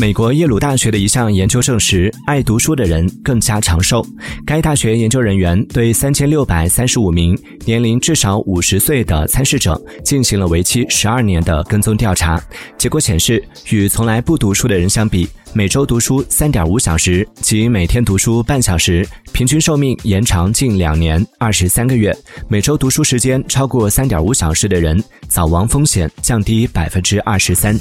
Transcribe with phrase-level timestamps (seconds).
[0.00, 4.02] 美国耶鲁大学的一项研究证实爱读书的人更加长寿。
[4.46, 12.42] 该大学研究人员对三千六百三十五名年龄至少五十岁的参试者进行了为期十二年的跟踪调查。
[12.78, 22.16] 结果显示与从来不读书的人相比每周读书三点五小时即每天读书半小时平均寿命延长近两年二十三个月。
[22.48, 27.78] 每周读书时间超过三点五小时的人早亡风险降低百分之二十三。